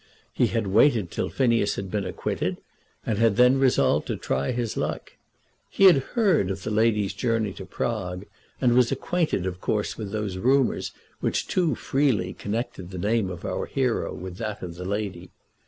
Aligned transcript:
He 0.33 0.47
had 0.47 0.65
waited 0.65 1.11
till 1.11 1.29
Phineas 1.29 1.75
had 1.75 1.91
been 1.91 2.05
acquitted, 2.07 2.57
and 3.05 3.19
had 3.19 3.35
then 3.35 3.59
resolved 3.59 4.07
to 4.07 4.15
try 4.17 4.49
his 4.51 4.75
luck. 4.75 5.11
He 5.69 5.83
had 5.83 5.97
heard 6.17 6.49
of 6.49 6.63
the 6.63 6.71
lady's 6.71 7.13
journey 7.13 7.53
to 7.53 7.67
Prague, 7.67 8.25
and 8.59 8.73
was 8.73 8.91
acquainted 8.91 9.45
of 9.45 9.61
course 9.61 9.99
with 9.99 10.11
those 10.11 10.37
rumours 10.37 10.91
which 11.19 11.45
too 11.47 11.75
freely 11.75 12.33
connected 12.33 12.89
the 12.89 12.97
name 12.97 13.29
of 13.29 13.45
our 13.45 13.67
hero 13.67 14.11
with 14.11 14.37
that 14.37 14.63
of 14.63 14.73
the 14.73 14.85
lady. 14.85 15.29